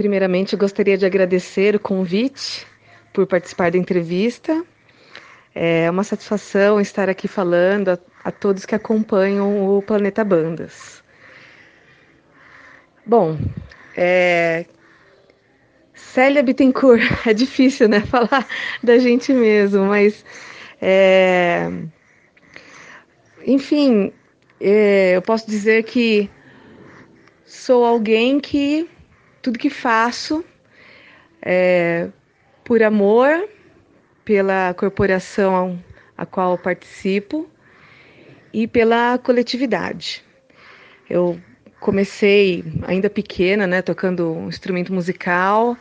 [0.00, 2.66] Primeiramente, gostaria de agradecer o convite
[3.12, 4.64] por participar da entrevista.
[5.54, 11.04] É uma satisfação estar aqui falando a, a todos que acompanham o Planeta Bandas.
[13.04, 13.36] Bom,
[13.94, 14.64] é...
[15.92, 18.48] Célia Bittencourt, é difícil, né, falar
[18.82, 20.24] da gente mesmo, mas,
[20.80, 21.70] é...
[23.46, 24.14] enfim,
[24.58, 25.16] é...
[25.16, 26.30] eu posso dizer que
[27.44, 28.88] sou alguém que
[29.42, 30.44] tudo que faço
[31.42, 32.08] é
[32.64, 33.48] por amor
[34.24, 35.82] pela corporação
[36.16, 37.48] a qual participo
[38.52, 40.22] e pela coletividade.
[41.08, 41.40] Eu
[41.80, 45.76] comecei ainda pequena, né, tocando um instrumento musical,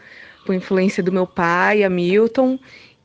[0.46, 2.58] por influência do meu pai, Hamilton,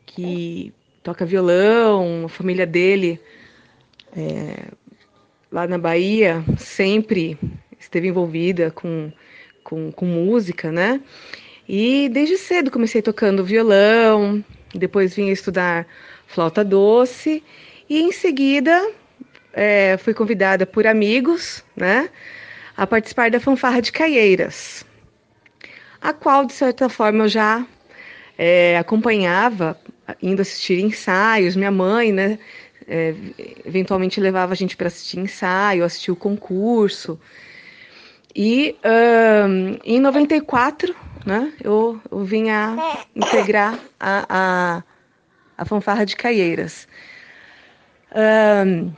[0.07, 3.21] que toca violão, a família dele
[4.17, 4.69] é,
[5.51, 7.37] lá na Bahia sempre
[7.79, 9.13] esteve envolvida com,
[9.65, 11.01] com, com música, né?
[11.69, 15.87] E desde cedo comecei tocando violão, depois vim estudar
[16.27, 17.43] flauta doce
[17.89, 18.93] e em seguida
[19.53, 22.11] é, fui convidada por amigos, né,
[22.77, 24.85] a participar da fanfarra de Caieiras,
[26.01, 27.65] a qual de certa forma eu já
[28.37, 29.79] é, acompanhava,
[30.21, 31.57] indo assistir ensaios.
[31.57, 32.39] Minha mãe, né,
[32.87, 33.15] é,
[33.65, 37.19] eventualmente levava a gente para assistir ensaio, assistir o concurso.
[38.35, 42.77] E um, em 94, né, eu, eu vim a
[43.15, 44.83] integrar a, a,
[45.57, 46.89] a fanfarra de Caieiras.
[48.67, 48.93] Um,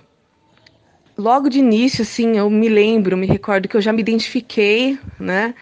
[1.18, 5.54] logo de início, assim, eu me lembro, me recordo que eu já me identifiquei, né?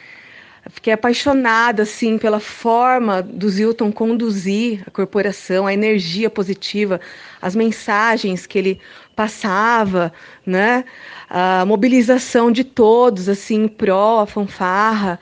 [0.71, 7.01] Fiquei apaixonada, assim, pela forma do Zilton conduzir a corporação, a energia positiva,
[7.41, 8.81] as mensagens que ele
[9.15, 10.11] passava,
[10.47, 10.85] né?
[11.29, 15.21] A mobilização de todos, assim, pró, a fanfarra.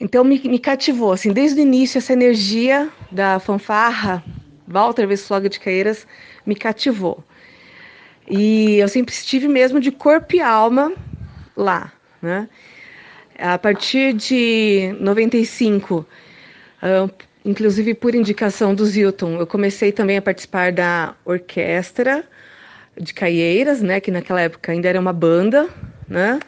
[0.00, 4.24] Então, me, me cativou, assim, desde o início, essa energia da fanfarra,
[4.66, 6.04] Walter Vesloga de Caeiras,
[6.44, 7.22] me cativou.
[8.28, 10.92] E eu sempre estive mesmo de corpo e alma
[11.56, 12.48] lá, né?
[13.38, 16.06] A partir de 95,
[16.82, 17.10] uh,
[17.44, 22.24] inclusive por indicação do Zilton, eu comecei também a participar da orquestra
[23.00, 24.00] de Caieiras, né?
[24.00, 25.68] Que naquela época ainda era uma banda,
[26.08, 26.38] né?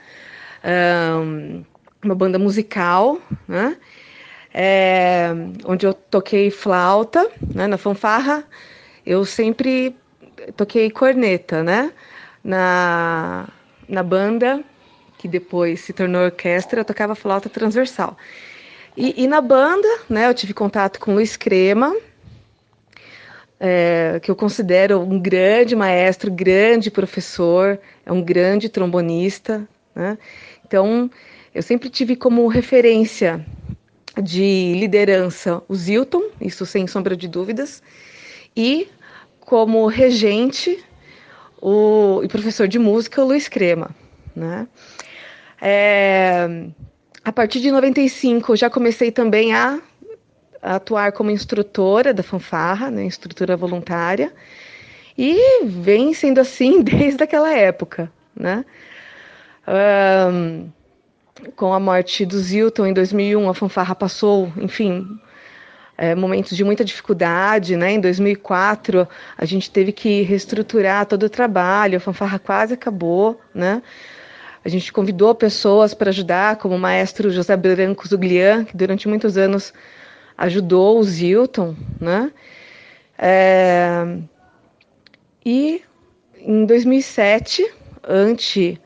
[0.64, 1.64] Um,
[2.02, 3.76] uma banda musical, né?
[4.52, 5.30] É,
[5.64, 7.66] onde eu toquei flauta, né?
[7.66, 8.44] Na fanfarra,
[9.04, 9.96] eu sempre
[10.56, 11.92] toquei corneta, né?
[12.42, 13.48] Na,
[13.88, 14.62] na banda
[15.18, 18.16] que depois se tornou orquestra, eu tocava flauta transversal.
[18.96, 21.94] E, e na banda, né, eu tive contato com o Luiz Crema,
[23.58, 30.18] é, que eu considero um grande maestro, grande professor, é um grande trombonista, né?
[30.66, 31.10] Então,
[31.54, 33.44] eu sempre tive como referência
[34.20, 37.82] de liderança o Zilton, isso sem sombra de dúvidas,
[38.56, 38.88] e
[39.40, 40.82] como regente
[41.60, 43.90] o, e professor de música o Luiz Crema,
[44.34, 44.66] né?
[45.60, 46.46] É,
[47.24, 49.80] a partir de 95, eu já comecei também a,
[50.62, 54.32] a atuar como instrutora da fanfarra, né, instrutora voluntária,
[55.16, 58.64] e vem sendo assim desde aquela época, né?
[59.66, 60.68] Um,
[61.56, 65.18] com a morte do Zilton em 2001, a fanfarra passou, enfim,
[65.96, 67.92] é, momentos de muita dificuldade, né?
[67.92, 73.82] Em 2004, a gente teve que reestruturar todo o trabalho, a fanfarra quase acabou, né?
[74.64, 79.36] A gente convidou pessoas para ajudar, como o maestro José Branco Zuglian, que durante muitos
[79.36, 79.74] anos
[80.38, 82.32] ajudou o Zilton, né?
[83.18, 84.18] É...
[85.44, 85.82] E
[86.38, 87.70] em 2007,
[88.02, 88.80] ante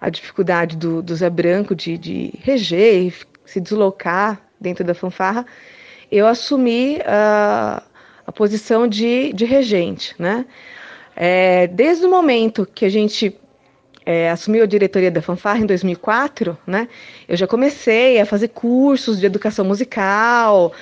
[0.00, 3.14] a dificuldade do, do Zé Branco de, de reger e
[3.44, 5.46] se deslocar dentro da fanfarra,
[6.10, 7.82] eu assumi a,
[8.26, 10.44] a posição de, de regente, né?
[11.14, 13.38] É, desde o momento que a gente
[14.10, 16.88] é, assumiu a diretoria da fanfarra em 2004, né,
[17.28, 20.72] eu já comecei a fazer cursos de educação musical,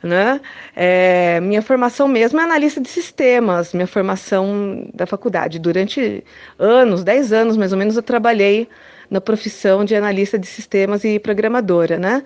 [0.00, 0.40] né,
[0.76, 5.58] é, minha formação mesmo é analista de sistemas, minha formação da faculdade.
[5.58, 6.22] Durante
[6.60, 8.68] anos, 10 anos mais ou menos, eu trabalhei
[9.10, 12.22] na profissão de analista de sistemas e programadora, né,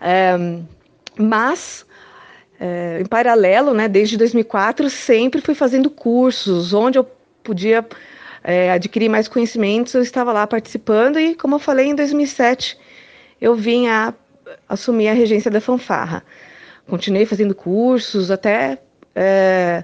[0.00, 0.34] é,
[1.18, 1.84] mas
[2.58, 7.06] é, em paralelo, né, desde 2004, sempre fui fazendo cursos onde eu
[7.44, 7.84] podia
[8.46, 12.78] é, adquirir mais conhecimentos, eu estava lá participando e, como eu falei, em 2007
[13.40, 14.14] eu vim a
[14.68, 16.22] assumir a regência da fanfarra.
[16.88, 18.78] Continuei fazendo cursos até
[19.16, 19.82] é,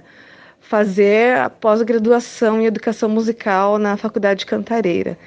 [0.61, 5.17] fazer a pós-graduação em educação musical na Faculdade de Cantareira.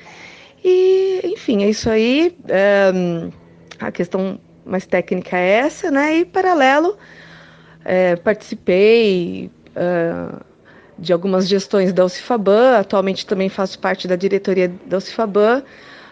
[0.64, 2.34] E, enfim, é isso aí.
[2.48, 2.90] É,
[3.78, 6.20] a questão mais técnica é essa, né?
[6.20, 6.96] E paralelo,
[7.84, 10.40] é, participei uh,
[10.98, 15.62] de algumas gestões da Ucifaban, atualmente também faço parte da diretoria da Ucifaban,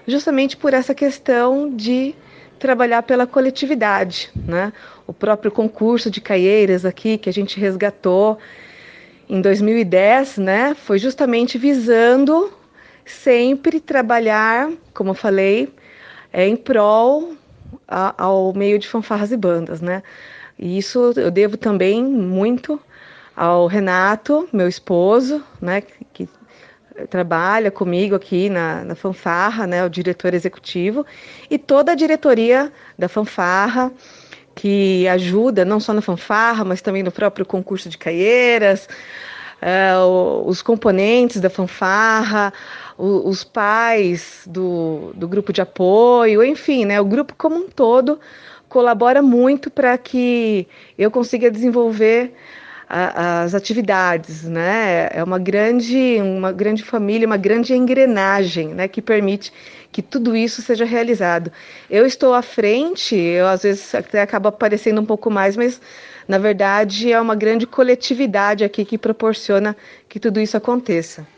[0.07, 2.15] justamente por essa questão de
[2.59, 4.73] trabalhar pela coletividade, né?
[5.07, 8.39] O próprio concurso de caieiras aqui que a gente resgatou
[9.29, 12.53] em 2010, né, foi justamente visando
[13.05, 15.73] sempre trabalhar, como eu falei,
[16.33, 17.35] é, em prol
[17.89, 20.03] ao meio de fanfarras e bandas, né?
[20.59, 22.81] E isso eu devo também muito
[23.37, 25.81] ao Renato, meu esposo, né,
[26.13, 26.29] que,
[27.11, 31.05] trabalha comigo aqui na, na fanfarra, né, o diretor executivo,
[31.51, 33.93] e toda a diretoria da fanfarra,
[34.55, 38.89] que ajuda não só na fanfarra, mas também no próprio concurso de caieiras,
[39.61, 42.53] uh, os componentes da fanfarra,
[42.97, 48.21] o, os pais do, do grupo de apoio, enfim, né, o grupo como um todo
[48.69, 50.67] colabora muito para que
[50.99, 52.33] eu consiga desenvolver
[52.89, 55.09] as atividades, né?
[55.13, 59.53] É uma grande, uma grande família, uma grande engrenagem, né, que permite
[59.91, 61.53] que tudo isso seja realizado.
[61.89, 65.81] Eu estou à frente, eu às vezes até acaba aparecendo um pouco mais, mas
[66.27, 69.77] na verdade é uma grande coletividade aqui que proporciona
[70.09, 71.27] que tudo isso aconteça.